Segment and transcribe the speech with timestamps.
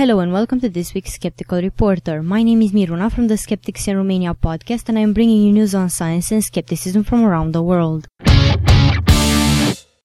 [0.00, 2.22] Hello and welcome to this week's Skeptical Reporter.
[2.22, 5.52] My name is Miruna from the Skeptics in Romania podcast and I am bringing you
[5.52, 8.08] news on science and skepticism from around the world.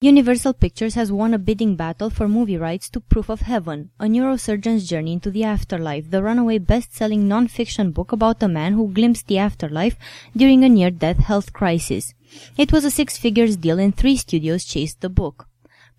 [0.01, 4.03] Universal Pictures has won a bidding battle for movie rights to Proof of Heaven, a
[4.03, 9.27] neurosurgeon's journey into the afterlife, the runaway best-selling non-fiction book about a man who glimpsed
[9.27, 9.95] the afterlife
[10.35, 12.13] during a near-death health crisis.
[12.57, 15.47] It was a six-figures deal and three studios chased the book.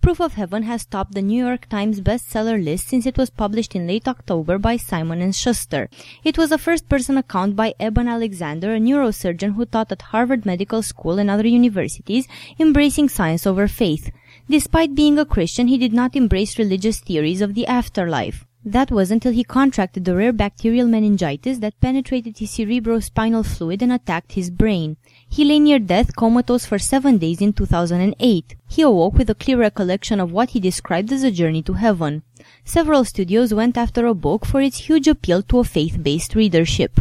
[0.01, 3.75] Proof of Heaven has topped the New York Times bestseller list since it was published
[3.75, 5.89] in late October by Simon & Schuster.
[6.23, 10.81] It was a first-person account by Eben Alexander, a neurosurgeon who taught at Harvard Medical
[10.81, 12.27] School and other universities,
[12.59, 14.11] embracing science over faith.
[14.49, 18.45] Despite being a Christian, he did not embrace religious theories of the afterlife.
[18.63, 23.93] That was until he contracted the rare bacterial meningitis that penetrated his cerebrospinal fluid and
[23.93, 24.97] attacked his brain.
[25.29, 28.55] He lay near death comatose for seven days in 2008.
[28.67, 32.23] He awoke with a clear recollection of what he described as a journey to heaven.
[32.63, 36.99] Several studios went after a book for its huge appeal to a faith-based readership.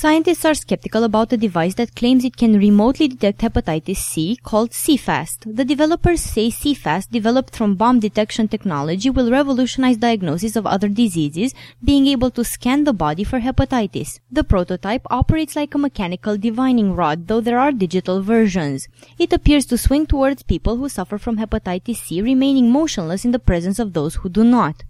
[0.00, 4.70] Scientists are skeptical about a device that claims it can remotely detect hepatitis C called
[4.70, 5.56] CFAST.
[5.56, 11.52] The developers say CFAST, developed from bomb detection technology, will revolutionize diagnosis of other diseases,
[11.82, 14.20] being able to scan the body for hepatitis.
[14.30, 18.86] The prototype operates like a mechanical divining rod, though there are digital versions.
[19.18, 23.40] It appears to swing towards people who suffer from hepatitis C, remaining motionless in the
[23.40, 24.84] presence of those who do not.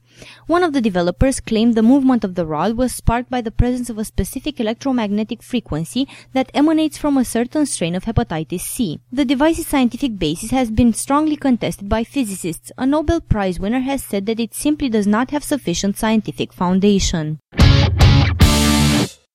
[0.46, 3.90] One of the developers claimed the movement of the rod was sparked by the presence
[3.90, 9.00] of a specific electromagnetic frequency that emanates from a certain strain of hepatitis C.
[9.12, 12.72] The device's scientific basis has been strongly contested by physicists.
[12.78, 17.40] A Nobel Prize winner has said that it simply does not have sufficient scientific foundation.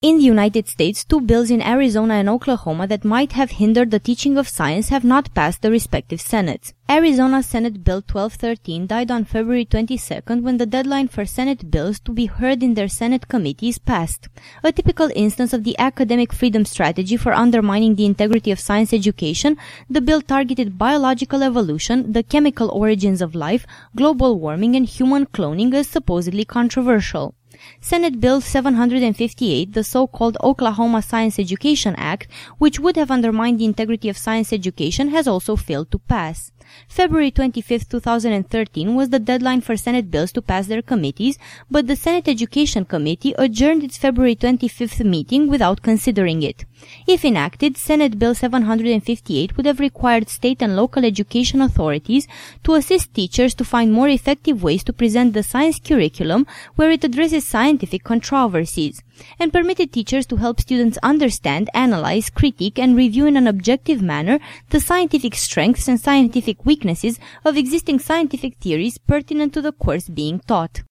[0.03, 3.99] In the United States, two bills in Arizona and Oklahoma that might have hindered the
[3.99, 6.73] teaching of science have not passed the respective Senates.
[6.89, 12.11] Arizona Senate Bill 1213 died on February 22nd when the deadline for Senate bills to
[12.11, 14.27] be heard in their Senate committees passed.
[14.61, 19.55] A typical instance of the academic freedom strategy for undermining the integrity of science education,
[19.89, 23.65] the bill targeted biological evolution, the chemical origins of life,
[23.95, 27.35] global warming, and human cloning as supposedly controversial.
[27.81, 34.07] Senate Bill 758, the so-called Oklahoma Science Education Act, which would have undermined the integrity
[34.07, 36.52] of science education, has also failed to pass.
[36.87, 41.37] February 25, 2013 was the deadline for Senate bills to pass their committees,
[41.69, 46.65] but the Senate Education Committee adjourned its February 25th meeting without considering it.
[47.07, 52.27] If enacted, Senate Bill 758 would have required state and local education authorities
[52.63, 56.45] to assist teachers to find more effective ways to present the science curriculum
[56.75, 59.01] where it addresses scientific controversies
[59.39, 64.39] and permitted teachers to help students understand, analyze, critique, and review in an objective manner
[64.69, 70.39] the scientific strengths and scientific weaknesses of existing scientific theories pertinent to the course being
[70.41, 70.83] taught.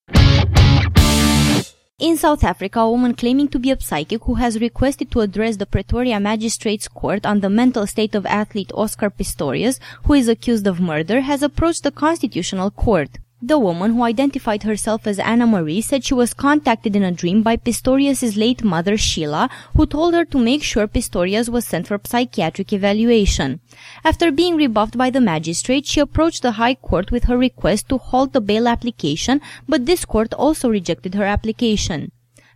[2.02, 5.58] In South Africa, a woman claiming to be a psychic who has requested to address
[5.58, 10.66] the Pretoria Magistrates Court on the mental state of athlete Oscar Pistorius, who is accused
[10.66, 13.08] of murder, has approached the Constitutional Court.
[13.44, 17.42] The woman, who identified herself as Anna Marie, said she was contacted in a dream
[17.42, 22.00] by Pistorius' late mother Sheila, who told her to make sure Pistorius was sent for
[22.04, 23.58] psychiatric evaluation.
[24.04, 27.98] After being rebuffed by the magistrate, she approached the High Court with her request to
[27.98, 32.12] halt the bail application, but this court also rejected her application.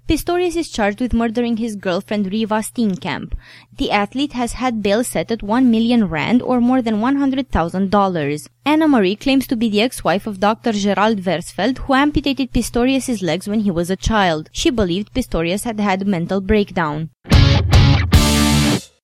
[0.09, 3.33] Pistorius is charged with murdering his girlfriend Reeva Steenkamp.
[3.77, 8.49] The athlete has had bail set at 1 million rand or more than $100,000.
[8.65, 10.71] Anna Marie claims to be the ex-wife of Dr.
[10.71, 14.49] Gerald Versfeld, who amputated Pistorius' legs when he was a child.
[14.53, 17.11] She believed Pistorius had had a mental breakdown.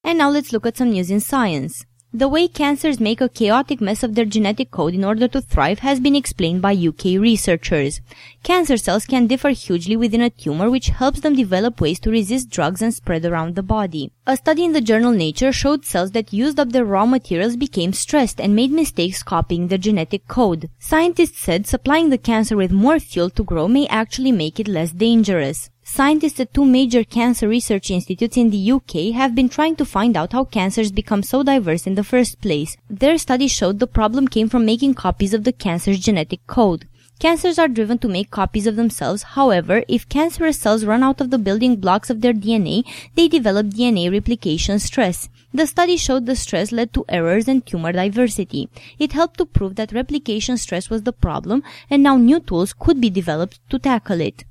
[0.05, 1.85] And now let's look at some news in science.
[2.15, 5.79] The way cancers make a chaotic mess of their genetic code in order to thrive
[5.79, 8.03] has been explained by UK researchers.
[8.43, 12.51] Cancer cells can differ hugely within a tumor which helps them develop ways to resist
[12.51, 14.13] drugs and spread around the body.
[14.27, 17.95] A study in the journal Nature showed cells that used up their raw materials became
[17.95, 20.69] stressed and made mistakes copying their genetic code.
[20.79, 24.93] Scientists said supplying the cancer with more fuel to grow may actually make it less
[24.93, 25.71] dangerous.
[25.95, 30.17] Scientists at two major cancer research institutes in the UK have been trying to find
[30.17, 32.79] out how cancers become so diverse in the first place.
[32.89, 36.89] Their study showed the problem came from making copies of the cancer's genetic code.
[37.19, 39.23] Cancers are driven to make copies of themselves.
[39.23, 42.85] However, if cancerous cells run out of the building blocks of their DNA,
[43.15, 45.29] they develop DNA replication stress.
[45.53, 48.71] The study showed the stress led to errors and tumor diversity.
[48.99, 52.99] It helped to prove that replication stress was the problem, and now new tools could
[52.99, 54.45] be developed to tackle it.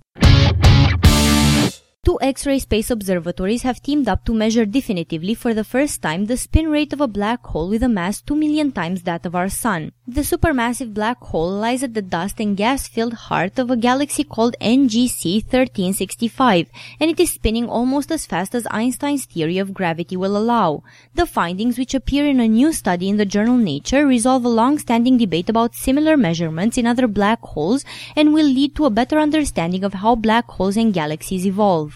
[2.03, 6.35] Two X-ray space observatories have teamed up to measure definitively for the first time the
[6.35, 9.49] spin rate of a black hole with a mass 2 million times that of our
[9.49, 9.91] sun.
[10.07, 14.55] The supermassive black hole lies at the dust and gas-filled heart of a galaxy called
[14.59, 20.35] NGC 1365, and it is spinning almost as fast as Einstein's theory of gravity will
[20.35, 20.81] allow.
[21.13, 25.19] The findings, which appear in a new study in the journal Nature, resolve a long-standing
[25.19, 29.83] debate about similar measurements in other black holes and will lead to a better understanding
[29.83, 31.90] of how black holes and galaxies evolve.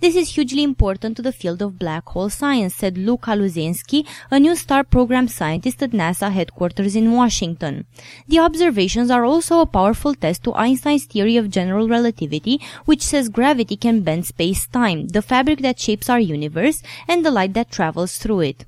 [0.00, 4.36] This is hugely important to the field of black hole science, said Lou Kaluzienski, a
[4.36, 7.86] NuSTAR program scientist at NASA headquarters in Washington.
[8.28, 13.28] The observations are also a powerful test to Einstein's theory of general relativity, which says
[13.28, 18.18] gravity can bend space-time, the fabric that shapes our universe, and the light that travels
[18.18, 18.64] through it.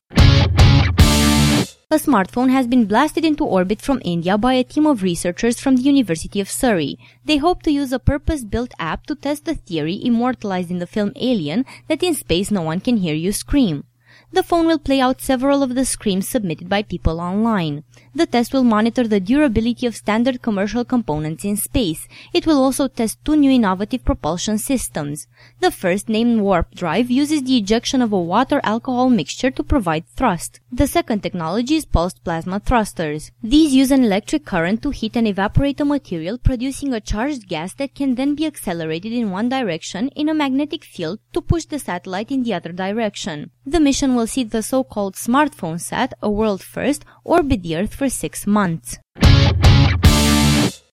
[1.94, 5.76] A smartphone has been blasted into orbit from India by a team of researchers from
[5.76, 6.99] the University of Surrey.
[7.25, 11.12] They hope to use a purpose-built app to test the theory immortalized in the film
[11.14, 13.85] Alien that in space no one can hear you scream.
[14.34, 17.84] The phone will play out several of the screams submitted by people online.
[18.16, 22.08] The test will monitor the durability of standard commercial components in space.
[22.32, 25.28] It will also test two new innovative propulsion systems.
[25.60, 30.58] The first, named Warp Drive, uses the ejection of a water-alcohol mixture to provide thrust.
[30.72, 33.31] The second technology is pulsed plasma thrusters.
[33.40, 37.75] These use an electric current to heat and evaporate a material, producing a charged gas
[37.75, 41.78] that can then be accelerated in one direction in a magnetic field to push the
[41.78, 43.52] satellite in the other direction.
[43.66, 48.11] The mission will see the so-called smartphone sat, a world first, orbit the Earth for
[48.11, 48.99] six months.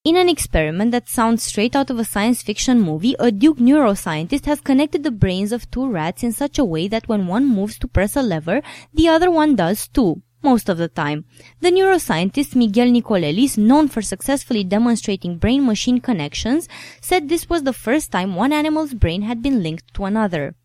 [0.03, 4.45] In an experiment that sounds straight out of a science fiction movie, a Duke neuroscientist
[4.45, 7.77] has connected the brains of two rats in such a way that when one moves
[7.79, 8.62] to press a lever,
[8.94, 11.25] the other one does too most of the time.
[11.59, 16.67] The neuroscientist Miguel Nicolelis, known for successfully demonstrating brain-machine connections,
[17.01, 20.56] said this was the first time one animal's brain had been linked to another.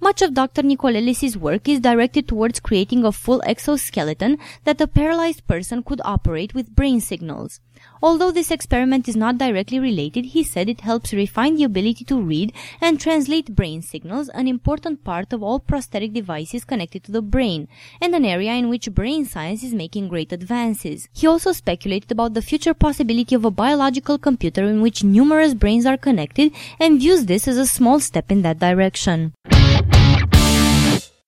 [0.00, 0.62] Much of Dr.
[0.62, 6.54] Nicolelis' work is directed towards creating a full exoskeleton that a paralyzed person could operate
[6.54, 7.60] with brain signals.
[8.02, 12.20] Although this experiment is not directly related, he said it helps refine the ability to
[12.20, 17.22] read and translate brain signals, an important part of all prosthetic devices connected to the
[17.22, 17.66] brain,
[18.00, 21.08] and an area in which brain science is making great advances.
[21.12, 25.86] He also speculated about the future possibility of a biological computer in which numerous brains
[25.86, 29.32] are connected and views this as a small step in that direction.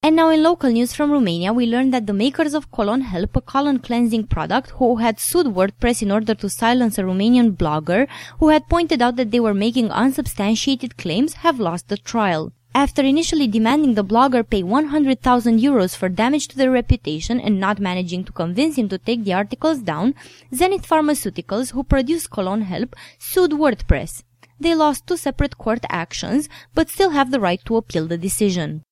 [0.07, 3.35] And now in local news from Romania, we learned that the makers of Colon Help,
[3.35, 8.07] a colon cleansing product, who had sued WordPress in order to silence a Romanian blogger
[8.39, 12.53] who had pointed out that they were making unsubstantiated claims, have lost the trial.
[12.73, 17.81] After initially demanding the blogger pay 100,000 euros for damage to their reputation and not
[17.81, 20.15] managing to convince him to take the articles down,
[20.55, 24.23] Zenith Pharmaceuticals, who produced Colon Help, sued WordPress.
[24.61, 28.85] They lost two separate court actions, but still have the right to appeal the decision.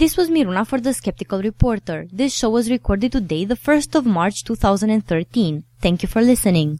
[0.00, 2.06] This was Miruna for The Skeptical Reporter.
[2.12, 5.64] This show was recorded today, the 1st of March 2013.
[5.82, 6.78] Thank you for listening.